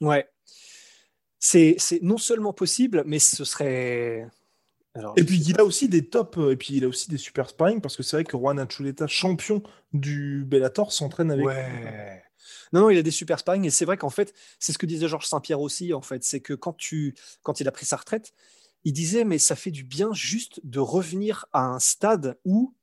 Ouais. 0.00 0.26
C'est 1.38 1.76
non 2.00 2.16
seulement 2.16 2.54
possible, 2.54 3.02
mais 3.04 3.18
ce 3.18 3.44
serait 3.44 4.26
et 5.16 5.24
puis 5.24 5.38
il 5.38 5.60
a 5.60 5.64
aussi 5.64 5.88
des 5.88 6.08
tops, 6.08 6.38
euh, 6.38 6.52
et 6.52 6.56
puis 6.56 6.74
il 6.74 6.84
a 6.84 6.88
aussi 6.88 7.08
des 7.08 7.18
super 7.18 7.48
sparring, 7.48 7.80
parce 7.80 7.96
que 7.96 8.02
c'est 8.02 8.16
vrai 8.16 8.24
que 8.24 8.36
Juan 8.36 8.58
Achuleta, 8.58 9.06
champion 9.06 9.62
du 9.92 10.44
Bellator, 10.46 10.92
s'entraîne 10.92 11.30
avec. 11.30 11.46
Ouais. 11.46 12.22
Non, 12.72 12.80
non, 12.80 12.90
il 12.90 12.98
a 12.98 13.02
des 13.02 13.10
super 13.10 13.38
sparring, 13.38 13.64
et 13.64 13.70
c'est 13.70 13.84
vrai 13.84 13.96
qu'en 13.96 14.10
fait, 14.10 14.34
c'est 14.58 14.72
ce 14.72 14.78
que 14.78 14.86
disait 14.86 15.08
Georges 15.08 15.26
Saint-Pierre 15.26 15.60
aussi, 15.60 15.92
en 15.92 16.02
fait, 16.02 16.24
c'est 16.24 16.40
que 16.40 16.54
quand, 16.54 16.72
tu, 16.72 17.14
quand 17.42 17.60
il 17.60 17.68
a 17.68 17.72
pris 17.72 17.86
sa 17.86 17.96
retraite, 17.96 18.32
il 18.84 18.92
disait, 18.92 19.24
mais 19.24 19.38
ça 19.38 19.56
fait 19.56 19.70
du 19.70 19.84
bien 19.84 20.12
juste 20.12 20.60
de 20.64 20.78
revenir 20.78 21.46
à 21.52 21.64
un 21.64 21.78
stade 21.78 22.38
où 22.44 22.74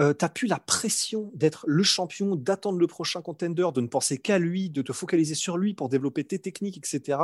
euh, 0.00 0.14
tu 0.14 0.24
n'as 0.24 0.28
plus 0.28 0.46
la 0.46 0.58
pression 0.58 1.30
d'être 1.34 1.64
le 1.66 1.82
champion, 1.82 2.36
d'attendre 2.36 2.78
le 2.78 2.86
prochain 2.86 3.22
contender, 3.22 3.66
de 3.74 3.80
ne 3.80 3.86
penser 3.86 4.18
qu'à 4.18 4.38
lui, 4.38 4.70
de 4.70 4.82
te 4.82 4.92
focaliser 4.92 5.34
sur 5.34 5.58
lui 5.58 5.74
pour 5.74 5.88
développer 5.88 6.24
tes 6.24 6.38
techniques, 6.38 6.78
etc. 6.78 7.18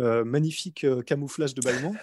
Euh, 0.00 0.24
magnifique 0.24 0.82
euh, 0.82 1.02
camouflage 1.02 1.54
de 1.54 1.60
bâillement. 1.60 1.94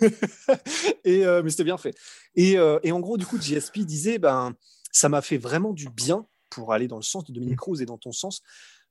et, 1.04 1.26
euh, 1.26 1.42
mais 1.42 1.50
c'était 1.50 1.64
bien 1.64 1.76
fait. 1.76 1.94
Et, 2.34 2.56
et, 2.82 2.92
en 2.92 3.00
gros, 3.00 3.18
du 3.18 3.26
coup, 3.26 3.40
JSP 3.40 3.80
disait, 3.80 4.18
ben, 4.18 4.54
ça 4.90 5.08
m'a 5.08 5.20
fait 5.20 5.36
vraiment 5.36 5.72
du 5.72 5.90
bien, 5.90 6.26
pour 6.48 6.72
aller 6.72 6.88
dans 6.88 6.96
le 6.96 7.02
sens 7.02 7.24
de 7.24 7.32
Dominique. 7.32 7.58
Cruz 7.58 7.82
et 7.82 7.86
dans 7.86 7.98
ton 7.98 8.12
sens, 8.12 8.42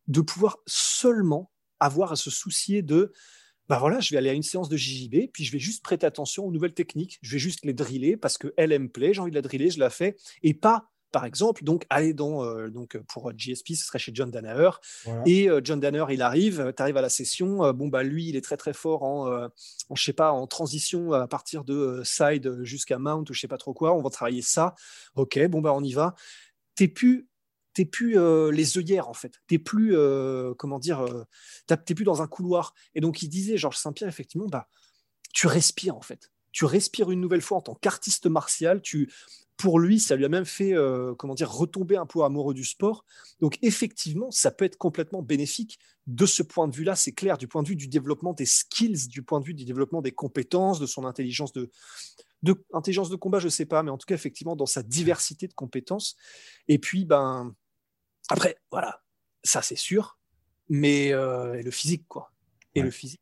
de 0.07 0.21
pouvoir 0.21 0.59
seulement 0.67 1.51
avoir 1.79 2.11
à 2.11 2.15
se 2.15 2.29
soucier 2.29 2.81
de 2.81 3.11
bah 3.67 3.79
voilà, 3.79 3.99
je 3.99 4.11
vais 4.11 4.17
aller 4.17 4.29
à 4.29 4.33
une 4.33 4.43
séance 4.43 4.69
de 4.69 4.77
JJB, 4.77 5.29
puis 5.33 5.43
je 5.43 5.51
vais 5.51 5.59
juste 5.59 5.83
prêter 5.83 6.05
attention 6.05 6.45
aux 6.45 6.51
nouvelles 6.51 6.73
techniques. 6.73 7.19
Je 7.21 7.33
vais 7.33 7.39
juste 7.39 7.65
les 7.65 7.73
driller 7.73 8.15
parce 8.15 8.37
que 8.37 8.53
elle 8.55 8.77
me 8.79 8.87
plaît, 8.87 9.13
j'ai 9.13 9.19
envie 9.19 9.31
de 9.31 9.35
la 9.35 9.41
driller, 9.41 9.69
je 9.71 9.79
la 9.79 9.89
fais, 9.89 10.15
et 10.41 10.53
pas 10.53 10.89
par 11.11 11.25
exemple, 11.25 11.63
donc 11.63 11.85
aller 11.89 12.13
dans 12.13 12.43
euh, 12.43 12.69
donc 12.69 12.97
pour 13.07 13.31
GSP, 13.31 13.73
ce 13.75 13.85
serait 13.85 13.99
chez 13.99 14.11
John 14.13 14.29
Danaher. 14.29 14.71
Et 15.25 15.49
euh, 15.49 15.61
John 15.63 15.79
Danaher, 15.79 16.13
il 16.13 16.21
arrive, 16.21 16.73
tu 16.75 16.81
arrives 16.81 16.97
à 16.97 17.01
la 17.01 17.09
session, 17.09 17.63
euh, 17.63 17.73
bon 17.73 17.87
bah 17.87 18.03
lui, 18.03 18.27
il 18.27 18.35
est 18.35 18.41
très 18.41 18.57
très 18.57 18.73
fort 18.73 19.03
en, 19.03 19.27
en 19.27 19.95
je 19.95 20.03
sais 20.03 20.13
pas, 20.13 20.31
en 20.31 20.47
transition 20.47 21.13
à 21.13 21.27
partir 21.27 21.63
de 21.63 22.01
side 22.03 22.63
jusqu'à 22.63 22.99
mount 22.99 23.23
ou 23.29 23.33
je 23.33 23.39
sais 23.39 23.47
pas 23.47 23.57
trop 23.57 23.73
quoi. 23.73 23.93
On 23.95 24.01
va 24.01 24.09
travailler 24.09 24.41
ça. 24.41 24.75
Ok, 25.15 25.39
bon 25.47 25.61
bah 25.61 25.73
on 25.73 25.83
y 25.83 25.93
va. 25.93 26.15
T'es 26.75 26.87
plus 26.87 27.27
t'es 27.73 27.85
plus 27.85 28.17
les 28.51 28.77
œillères 28.77 29.07
en 29.07 29.13
fait. 29.13 29.39
T'es 29.47 29.59
plus 29.59 29.95
comment 30.57 30.79
dire, 30.79 31.05
t'es 31.67 31.95
plus 31.95 32.05
dans 32.05 32.21
un 32.21 32.27
couloir. 32.27 32.73
Et 32.95 33.01
donc 33.01 33.21
il 33.21 33.29
disait 33.29 33.57
Georges 33.57 33.77
Saint-Pierre 33.77 34.09
effectivement, 34.09 34.47
bah 34.47 34.67
tu 35.33 35.47
respires 35.47 35.95
en 35.95 36.01
fait. 36.01 36.31
Tu 36.51 36.65
respires 36.65 37.11
une 37.11 37.21
nouvelle 37.21 37.41
fois 37.41 37.57
en 37.57 37.61
tant 37.61 37.75
qu'artiste 37.75 38.25
martial. 38.25 38.81
Tu 38.81 39.11
pour 39.57 39.79
lui, 39.79 39.99
ça 39.99 40.15
lui 40.15 40.23
a 40.23 40.29
même 40.29 40.45
fait, 40.45 40.73
euh, 40.73 41.15
comment 41.15 41.33
dire, 41.33 41.51
retomber 41.51 41.97
un 41.97 42.05
peu 42.05 42.23
amoureux 42.23 42.53
du 42.53 42.63
sport. 42.63 43.05
Donc 43.41 43.57
effectivement, 43.63 44.29
ça 44.29 44.51
peut 44.51 44.65
être 44.65 44.77
complètement 44.77 45.23
bénéfique 45.23 45.79
de 46.05 46.27
ce 46.27 46.43
point 46.43 46.67
de 46.67 46.75
vue-là. 46.75 46.95
C'est 46.95 47.11
clair, 47.11 47.39
du 47.39 47.47
point 47.47 47.63
de 47.63 47.67
vue 47.67 47.75
du 47.75 47.87
développement 47.87 48.33
des 48.33 48.45
skills, 48.45 49.07
du 49.07 49.23
point 49.23 49.39
de 49.39 49.45
vue 49.45 49.55
du 49.55 49.65
développement 49.65 50.03
des 50.03 50.11
compétences, 50.11 50.79
de 50.79 50.85
son 50.85 51.05
intelligence 51.05 51.53
de, 51.53 51.71
de 52.43 52.63
intelligence 52.71 53.09
de 53.09 53.15
combat, 53.15 53.39
je 53.39 53.49
sais 53.49 53.65
pas, 53.65 53.81
mais 53.81 53.89
en 53.89 53.97
tout 53.97 54.05
cas 54.05 54.15
effectivement 54.15 54.55
dans 54.55 54.67
sa 54.67 54.83
diversité 54.83 55.47
de 55.47 55.53
compétences. 55.53 56.15
Et 56.67 56.77
puis 56.77 57.05
ben 57.05 57.55
après, 58.29 58.57
voilà, 58.71 59.01
ça 59.43 59.63
c'est 59.63 59.75
sûr, 59.75 60.19
mais 60.69 61.13
euh, 61.13 61.61
le 61.61 61.71
physique 61.71 62.05
quoi, 62.07 62.31
et 62.75 62.81
le 62.81 62.91
physique. 62.91 63.21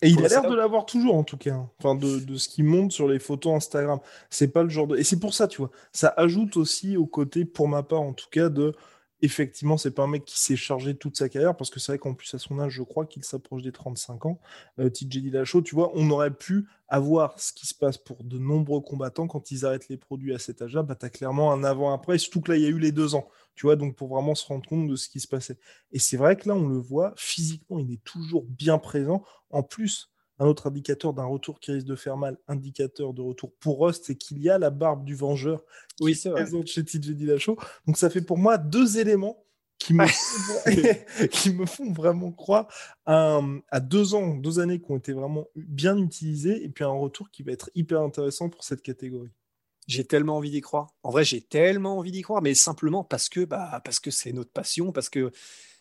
Et 0.00 0.08
il 0.10 0.24
a 0.24 0.28
l'air 0.28 0.48
de 0.48 0.54
l'avoir 0.54 0.86
toujours, 0.86 1.16
en 1.16 1.24
tout 1.24 1.36
cas. 1.36 1.54
Hein. 1.54 1.70
Enfin, 1.78 1.94
de, 1.94 2.20
de 2.20 2.36
ce 2.36 2.48
qui 2.48 2.62
monte 2.62 2.92
sur 2.92 3.08
les 3.08 3.18
photos 3.18 3.54
Instagram. 3.54 3.98
C'est 4.30 4.48
pas 4.48 4.62
le 4.62 4.68
genre 4.68 4.86
de. 4.86 4.96
Et 4.96 5.04
c'est 5.04 5.18
pour 5.18 5.34
ça, 5.34 5.48
tu 5.48 5.58
vois. 5.58 5.70
Ça 5.92 6.14
ajoute 6.16 6.56
aussi 6.56 6.96
au 6.96 7.06
côté, 7.06 7.44
pour 7.44 7.68
ma 7.68 7.82
part, 7.82 8.02
en 8.02 8.12
tout 8.12 8.28
cas, 8.30 8.48
de. 8.48 8.74
Effectivement, 9.20 9.76
c'est 9.76 9.90
pas 9.90 10.04
un 10.04 10.06
mec 10.06 10.24
qui 10.24 10.38
s'est 10.40 10.54
chargé 10.54 10.96
toute 10.96 11.16
sa 11.16 11.28
carrière, 11.28 11.56
parce 11.56 11.70
que 11.70 11.80
c'est 11.80 11.92
vrai 11.92 11.98
qu'en 11.98 12.14
plus, 12.14 12.32
à 12.34 12.38
son 12.38 12.60
âge, 12.60 12.72
je 12.72 12.82
crois 12.84 13.04
qu'il 13.04 13.24
s'approche 13.24 13.62
des 13.62 13.72
35 13.72 14.26
ans. 14.26 14.40
Euh, 14.78 14.90
TJ 14.90 15.22
Dillashaw, 15.22 15.62
tu 15.62 15.74
vois, 15.74 15.90
on 15.94 16.08
aurait 16.10 16.32
pu 16.32 16.68
avoir 16.86 17.38
ce 17.40 17.52
qui 17.52 17.66
se 17.66 17.74
passe 17.74 17.98
pour 17.98 18.22
de 18.22 18.38
nombreux 18.38 18.80
combattants 18.80 19.26
quand 19.26 19.50
ils 19.50 19.66
arrêtent 19.66 19.88
les 19.88 19.96
produits 19.96 20.34
à 20.34 20.38
cet 20.38 20.62
âge-là. 20.62 20.84
Bah, 20.84 20.94
tu 20.94 21.04
as 21.06 21.10
clairement 21.10 21.52
un 21.52 21.64
avant-après, 21.64 22.18
surtout 22.18 22.40
que 22.40 22.52
là, 22.52 22.58
il 22.58 22.62
y 22.62 22.66
a 22.66 22.70
eu 22.70 22.78
les 22.78 22.92
deux 22.92 23.16
ans. 23.16 23.28
Tu 23.56 23.66
vois, 23.66 23.74
donc 23.74 23.96
pour 23.96 24.08
vraiment 24.08 24.36
se 24.36 24.46
rendre 24.46 24.68
compte 24.68 24.86
de 24.88 24.94
ce 24.94 25.08
qui 25.08 25.18
se 25.18 25.26
passait. 25.26 25.58
Et 25.90 25.98
c'est 25.98 26.16
vrai 26.16 26.36
que 26.36 26.48
là, 26.48 26.54
on 26.54 26.68
le 26.68 26.78
voit, 26.78 27.12
physiquement, 27.16 27.80
il 27.80 27.92
est 27.92 28.04
toujours 28.04 28.44
bien 28.44 28.78
présent. 28.78 29.24
En 29.50 29.64
plus, 29.64 30.10
un 30.38 30.46
autre 30.46 30.68
indicateur 30.68 31.12
d'un 31.12 31.24
retour 31.24 31.60
qui 31.60 31.72
risque 31.72 31.86
de 31.86 31.96
faire 31.96 32.16
mal, 32.16 32.38
indicateur 32.46 33.12
de 33.12 33.22
retour 33.22 33.52
pour 33.60 33.80
Rust, 33.80 34.04
c'est 34.06 34.14
qu'il 34.14 34.40
y 34.40 34.50
a 34.50 34.58
la 34.58 34.70
barbe 34.70 35.04
du 35.04 35.14
vengeur 35.14 35.64
qui 35.96 36.04
oui, 36.04 36.12
est 36.12 36.30
présente 36.30 36.66
chez 36.66 36.84
TJ 36.84 37.10
Dillashaw. 37.10 37.56
Donc 37.86 37.96
ça 37.96 38.10
fait 38.10 38.22
pour 38.22 38.38
moi 38.38 38.58
deux 38.58 38.98
éléments 38.98 39.44
qui 39.78 39.94
me, 39.94 41.26
qui 41.28 41.52
me 41.52 41.66
font 41.66 41.92
vraiment 41.92 42.32
croire 42.32 42.68
à, 43.06 43.40
à, 43.70 43.80
deux 43.80 44.14
ans, 44.14 44.34
deux 44.34 44.58
années 44.58 44.80
qui 44.80 44.90
ont 44.90 44.96
été 44.96 45.12
vraiment 45.12 45.46
bien 45.54 45.96
utilisées, 45.96 46.64
et 46.64 46.68
puis 46.68 46.84
un 46.84 46.88
retour 46.88 47.30
qui 47.30 47.42
va 47.42 47.52
être 47.52 47.70
hyper 47.74 48.00
intéressant 48.00 48.48
pour 48.48 48.64
cette 48.64 48.82
catégorie. 48.82 49.30
J'ai 49.86 50.04
tellement 50.04 50.36
envie 50.36 50.50
d'y 50.50 50.60
croire. 50.60 50.88
En 51.02 51.10
vrai, 51.10 51.24
j'ai 51.24 51.40
tellement 51.40 51.96
envie 51.96 52.12
d'y 52.12 52.22
croire, 52.22 52.42
mais 52.42 52.54
simplement 52.54 53.04
parce 53.04 53.28
que 53.28 53.44
bah, 53.44 53.80
parce 53.84 54.00
que 54.00 54.10
c'est 54.10 54.32
notre 54.32 54.50
passion, 54.50 54.92
parce 54.92 55.08
que 55.08 55.32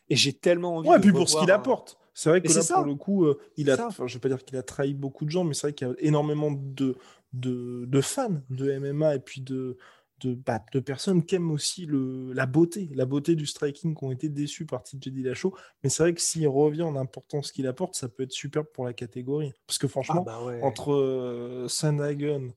et 0.09 0.15
j'ai 0.15 0.33
tellement 0.33 0.77
envie. 0.77 0.89
Ouais, 0.89 0.97
et 0.97 1.01
puis 1.01 1.11
pour 1.11 1.29
ce 1.29 1.37
qu'il 1.37 1.51
apporte. 1.51 1.97
C'est 2.17 2.29
vrai 2.29 2.41
que 2.41 2.51
là, 2.51 2.61
pour 2.73 2.83
le 2.83 2.95
coup, 2.95 3.25
euh, 3.25 3.39
il 3.57 3.69
a, 3.69 3.85
enfin, 3.85 4.07
je 4.07 4.15
vais 4.15 4.19
pas 4.19 4.27
dire 4.27 4.43
qu'il 4.43 4.57
a 4.57 4.63
trahi 4.63 4.95
beaucoup 4.95 5.23
de 5.23 5.29
gens, 5.29 5.43
mais 5.43 5.53
c'est 5.53 5.67
vrai 5.67 5.73
qu'il 5.73 5.87
y 5.87 5.91
a 5.91 5.93
énormément 5.99 6.49
de, 6.49 6.97
de, 7.33 7.85
de, 7.85 8.01
fans 8.01 8.41
de 8.49 8.75
MMA 8.79 9.13
et 9.13 9.19
puis 9.19 9.39
de, 9.41 9.77
de, 10.21 10.33
bah, 10.33 10.59
de 10.73 10.79
personnes 10.79 11.23
qui 11.23 11.35
aiment 11.35 11.51
aussi 11.51 11.85
le, 11.85 12.33
la 12.33 12.47
beauté, 12.47 12.89
la 12.95 13.05
beauté 13.05 13.35
du 13.35 13.45
striking, 13.45 13.95
qui 13.95 14.03
ont 14.03 14.11
été 14.11 14.29
déçus 14.29 14.65
par 14.65 14.81
TJ 14.81 15.09
Dillashaw. 15.09 15.55
Mais 15.83 15.91
c'est 15.91 16.01
vrai 16.01 16.15
que 16.15 16.19
s'il 16.19 16.47
revient 16.47 16.81
en 16.81 16.95
importance 16.95 17.51
qu'il 17.51 17.67
apporte, 17.67 17.93
ça 17.93 18.09
peut 18.09 18.23
être 18.23 18.31
superbe 18.31 18.65
pour 18.73 18.85
la 18.85 18.93
catégorie. 18.93 19.53
Parce 19.67 19.77
que 19.77 19.87
franchement, 19.87 20.25
ah 20.27 20.41
bah 20.43 20.57
entre 20.63 20.93
euh, 20.93 21.67
Sandhagen, 21.67 22.49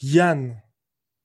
Yann, 0.00 0.58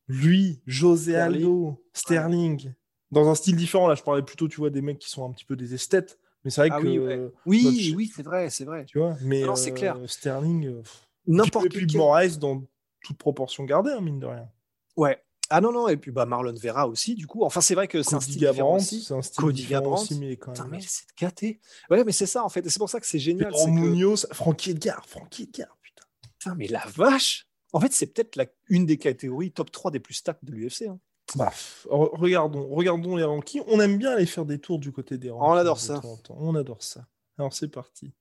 lui, 0.10 0.62
José 0.66 1.16
Aldo, 1.16 1.82
Sterling, 1.94 2.74
dans 3.12 3.30
un 3.30 3.36
style 3.36 3.56
différent. 3.56 3.88
Là, 3.88 3.96
je 3.96 4.04
parlais 4.04 4.24
plutôt, 4.24 4.50
tu 4.50 4.58
vois, 4.58 4.72
des 4.72 4.82
mecs 4.82 5.00
qui 5.00 5.10
sont 5.10 5.24
un 5.24 5.32
petit 5.32 5.46
peu 5.46 5.56
des 5.56 5.74
esthètes. 5.74 6.19
Mais 6.44 6.52
c'est 6.52 6.62
vrai 6.62 6.70
ah 6.72 6.82
que. 6.82 7.32
Oui, 7.46 7.94
oui, 7.96 8.12
c'est 8.14 8.24
vrai, 8.24 8.50
c'est 8.50 8.66
vrai. 8.66 8.86
Tu 8.86 9.00
vois, 9.00 9.16
mais 9.22 9.44
c'est 9.56 9.74
clair. 9.74 9.98
Euh, 9.98 10.08
Sterling, 10.08 10.68
euh, 10.68 10.82
n'importe 11.28 11.70
qui. 11.70 11.78
Et 11.80 11.86
puis 11.86 11.98
Moraes 11.98 12.38
dans 12.40 12.64
toute 13.04 13.18
proportion 13.18 13.64
gardée, 13.66 13.92
hein, 13.92 14.02
mine 14.02 14.20
de 14.20 14.26
rien. 14.26 14.50
Ouais. 14.96 15.22
Ah 15.52 15.62
non, 15.62 15.72
non, 15.72 15.88
et 15.88 15.98
puis 15.98 16.12
bah, 16.12 16.28
Marlon 16.28 16.54
Vera 16.54 16.88
aussi, 16.88 17.16
du 17.16 17.26
coup. 17.26 17.44
Enfin, 17.44 17.60
c'est 17.60 17.74
vrai 17.74 17.88
que 17.88 18.04
c'est 18.04 18.14
un 18.14 18.20
style 18.20 18.38
différent 18.38 18.76
aussi. 18.76 19.02
C'est 19.02 19.16
un 19.16 19.22
style 19.24 19.42
Cody 19.42 19.76
aussi, 19.76 20.20
mais 20.20 20.38
quand 20.38 20.58
même. 20.60 20.70
mais 20.70 20.80
c'est 20.82 21.06
gâté. 21.20 21.60
Ouais, 21.90 22.04
mais 22.04 22.12
c'est 22.12 22.28
ça, 22.28 22.44
en 22.44 22.50
fait. 22.50 22.68
C'est 22.70 22.78
pour 22.78 22.90
ça 22.90 23.00
que 23.00 23.08
c'est 23.08 23.20
génial. 23.20 23.52
En 23.56 23.68
Munoz, 23.68 24.28
que... 24.30 24.36
Frankie 24.36 24.72
Edgar, 24.72 25.04
Frankie 25.08 25.44
Edgar, 25.44 25.76
putain. 25.82 26.04
Putain, 26.38 26.56
mais 26.56 26.68
la 26.68 26.86
vache 26.96 27.50
en 27.72 27.80
fait, 27.80 27.94
c'est 27.94 28.08
peut-être 28.08 28.36
la, 28.36 28.46
une 28.68 28.86
des 28.86 28.98
catégories 28.98 29.52
top 29.52 29.72
3 29.72 29.92
des 29.92 30.00
plus 30.00 30.16
stacks 30.16 30.44
de 30.44 30.52
l'UFC. 30.52 30.84
Hein. 30.88 31.00
Bah, 31.36 31.54
regardons, 31.90 32.68
regardons 32.70 33.16
les 33.16 33.24
rankings. 33.24 33.64
On 33.68 33.80
aime 33.80 33.98
bien 33.98 34.12
aller 34.12 34.26
faire 34.26 34.46
des 34.46 34.60
tours 34.60 34.80
du 34.80 34.92
côté 34.92 35.18
des 35.18 35.30
rankings. 35.30 35.50
On 35.50 35.54
adore 35.54 35.80
ça. 35.80 36.02
On 36.30 36.56
adore 36.56 36.84
ça. 36.84 37.06
Alors, 37.38 37.54
c'est 37.54 37.68
parti. 37.68 38.14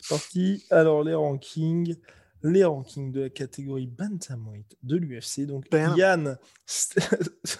C'est 0.00 0.08
parti. 0.08 0.64
Alors, 0.70 1.02
les 1.02 1.14
rankings. 1.14 1.96
Les 2.42 2.64
rankings 2.64 3.10
de 3.10 3.22
la 3.22 3.30
catégorie 3.30 3.88
Bantamweight 3.88 4.76
de 4.82 4.96
l'UFC. 4.96 5.46
Donc, 5.46 5.66
Yann 5.72 6.38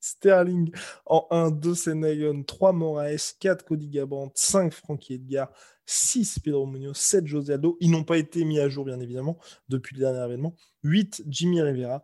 Sterling 0.00 0.72
en 1.04 1.26
1, 1.30 1.50
2 1.50 1.74
Senayon, 1.74 2.42
3 2.44 2.72
Moraes, 2.72 3.34
4 3.38 3.64
Cody 3.64 3.88
Gabrandt, 3.88 4.32
5 4.34 4.72
Frankie 4.72 5.14
Edgar, 5.14 5.50
6 5.84 6.38
Pedro 6.38 6.66
Munoz, 6.66 6.96
7 6.96 7.26
José 7.26 7.54
Aldo. 7.54 7.76
Ils 7.80 7.90
n'ont 7.90 8.04
pas 8.04 8.16
été 8.16 8.44
mis 8.44 8.60
à 8.60 8.68
jour, 8.68 8.84
bien 8.84 9.00
évidemment, 9.00 9.38
depuis 9.68 9.96
le 9.96 10.00
dernier 10.00 10.24
événement. 10.24 10.54
8 10.84 11.24
Jimmy 11.26 11.60
Rivera, 11.60 12.02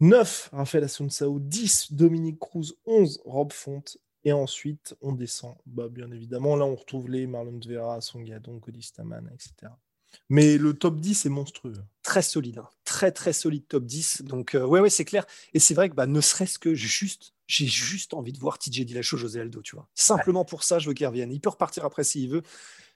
9 0.00 0.50
Rafael 0.52 0.84
Asunsao, 0.84 1.38
10 1.40 1.92
Dominique 1.92 2.38
Cruz, 2.38 2.74
11 2.86 3.20
Rob 3.24 3.52
Font. 3.52 3.82
Et 4.24 4.32
ensuite, 4.32 4.96
on 5.00 5.12
descend. 5.12 5.54
Bah, 5.66 5.88
bien 5.88 6.10
évidemment, 6.10 6.56
là, 6.56 6.66
on 6.66 6.74
retrouve 6.74 7.08
les 7.08 7.26
Marlon 7.26 7.60
Vera, 7.66 8.00
Songadon, 8.00 8.58
Cody 8.58 8.82
Staman, 8.82 9.30
etc. 9.32 9.72
Mais 10.28 10.58
le 10.58 10.74
top 10.74 11.00
10 11.00 11.26
est 11.26 11.30
monstrueux. 11.30 11.74
Très 12.02 12.22
solide, 12.22 12.58
hein. 12.58 12.68
très 12.84 13.12
très 13.12 13.32
solide 13.32 13.66
top 13.68 13.84
10. 13.84 14.22
Donc 14.22 14.54
euh, 14.54 14.64
ouais 14.64 14.80
ouais 14.80 14.90
c'est 14.90 15.04
clair. 15.04 15.26
Et 15.54 15.58
c'est 15.58 15.74
vrai 15.74 15.88
que 15.88 15.94
bah, 15.94 16.06
ne 16.06 16.20
serait-ce 16.20 16.58
que 16.58 16.74
juste, 16.74 17.34
j'ai 17.46 17.66
juste 17.66 18.14
envie 18.14 18.32
de 18.32 18.38
voir 18.38 18.58
TJ 18.58 18.84
Dillashaw, 18.84 19.16
José 19.16 19.40
Aldo, 19.40 19.62
tu 19.62 19.76
vois. 19.76 19.88
Simplement 19.94 20.44
pour 20.44 20.64
ça, 20.64 20.78
je 20.78 20.88
veux 20.88 20.94
qu'il 20.94 21.06
revienne. 21.06 21.32
Il 21.32 21.40
peut 21.40 21.50
repartir 21.50 21.84
après 21.84 22.04
s'il 22.04 22.30
veut. 22.30 22.42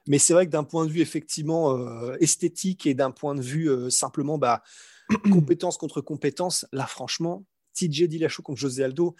Mais 0.07 0.19
c'est 0.19 0.33
vrai 0.33 0.45
que 0.45 0.51
d'un 0.51 0.63
point 0.63 0.85
de 0.85 0.91
vue 0.91 1.01
effectivement 1.01 1.77
euh, 1.77 2.15
esthétique 2.19 2.85
et 2.85 2.93
d'un 2.93 3.11
point 3.11 3.35
de 3.35 3.41
vue 3.41 3.69
euh, 3.69 3.89
simplement 3.89 4.37
bah, 4.37 4.61
compétence 5.17 5.77
contre 5.77 6.01
compétence, 6.01 6.65
là 6.71 6.85
franchement, 6.85 7.45
TJ 7.73 8.03
Dillashaw 8.03 8.43
contre 8.43 8.59
José 8.59 8.83
Aldo, 8.83 9.15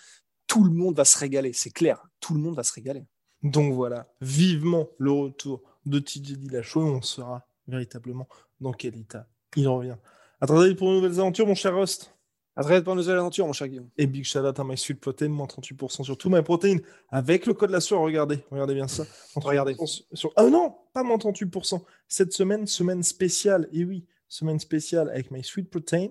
tout 0.48 0.64
le 0.64 0.72
monde 0.72 0.96
va 0.96 1.06
se 1.06 1.18
régaler, 1.18 1.54
c'est 1.54 1.72
clair. 1.72 2.06
Tout 2.20 2.34
le 2.34 2.40
monde 2.40 2.56
va 2.56 2.64
se 2.64 2.74
régaler. 2.74 3.06
Donc 3.42 3.74
voilà, 3.74 4.08
vivement 4.22 4.88
le 4.98 5.12
retour 5.12 5.62
de 5.86 6.00
TJ 6.00 6.38
Dillashaw 6.38 6.82
on 6.82 7.02
sera 7.02 7.46
véritablement 7.68 8.28
dans 8.60 8.72
quel 8.72 8.96
état 8.98 9.28
il 9.56 9.68
revient. 9.68 9.98
À 10.42 10.48
très 10.48 10.76
pour 10.76 10.90
de 10.90 10.96
nouvelles 10.96 11.20
aventures, 11.20 11.48
mon 11.48 11.56
cher 11.56 11.76
Rust. 11.76 12.14
À 12.56 12.64
très 12.64 12.84
pour 12.84 12.96
de 12.96 13.00
nouvelles 13.00 13.18
aventures, 13.18 13.48
mon 13.48 13.54
cher 13.54 13.68
Guillaume. 13.68 13.90
Et 13.98 14.08
big 14.08 14.24
shout 14.24 14.40
out 14.40 14.60
à 14.60 14.64
MySweetProtein, 14.64 15.30
moins 15.30 15.48
38% 15.48 16.04
sur 16.04 16.18
tout 16.18 16.30
MyProtein, 16.30 16.78
avec 17.10 17.46
le 17.46 17.54
code 17.54 17.72
la 17.72 17.80
soirée. 17.80 18.04
Regardez, 18.04 18.44
regardez 18.52 18.74
bien 18.74 18.88
ça. 18.88 19.06
Regardez. 19.36 19.76
Sur... 20.14 20.32
Ah 20.36 20.44
non, 20.50 20.76
pas 20.94 21.04
moins 21.04 21.18
38%. 21.18 21.82
Cette 22.08 22.34
semaine, 22.34 22.68
semaine 22.68 23.04
spéciale. 23.04 23.70
Et 23.72 23.86
oui, 23.86 24.06
semaine 24.34 24.60
spéciale 24.60 25.10
avec 25.10 25.32
MySweetProtein. 25.32 26.08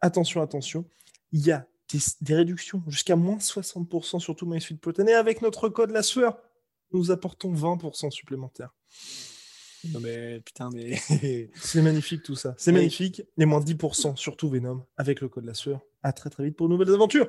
Attention, 0.00 0.42
attention. 0.42 0.84
Il 1.30 1.46
y 1.46 1.52
a 1.52 1.66
des, 2.20 2.34
réductions 2.34 2.82
jusqu'à 2.88 3.16
moins 3.16 3.36
60% 3.36 4.18
sur 4.18 4.34
tout 4.34 4.46
MySweetProtein. 4.46 5.06
Et 5.06 5.14
avec 5.14 5.42
notre 5.42 5.68
code 5.68 5.90
la 5.90 6.02
sueur, 6.02 6.38
nous 6.92 7.10
apportons 7.10 7.52
20% 7.52 8.10
supplémentaires. 8.10 8.74
Non 9.92 10.00
mais 10.00 10.40
putain, 10.40 10.70
mais. 10.72 10.96
c'est 11.56 11.82
magnifique 11.82 12.22
tout 12.22 12.36
ça. 12.36 12.54
C'est 12.56 12.72
magnifique. 12.72 13.22
Les 13.36 13.46
moins 13.46 13.60
10%, 13.60 14.16
surtout 14.16 14.48
Venom, 14.48 14.86
avec 14.96 15.20
le 15.20 15.28
code 15.28 15.44
la 15.44 15.54
sueur. 15.54 15.80
À 16.02 16.12
très 16.12 16.30
très 16.30 16.44
vite 16.44 16.56
pour 16.56 16.68
de 16.68 16.72
nouvelles 16.72 16.94
aventures. 16.94 17.28